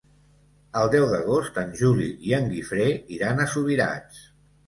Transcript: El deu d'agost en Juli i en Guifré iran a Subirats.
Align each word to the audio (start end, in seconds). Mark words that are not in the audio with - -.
El 0.79 0.87
deu 0.95 1.03
d'agost 1.09 1.59
en 1.65 1.75
Juli 1.81 2.09
i 2.29 2.33
en 2.37 2.49
Guifré 2.53 2.87
iran 3.17 3.43
a 3.45 3.49
Subirats. 3.55 4.27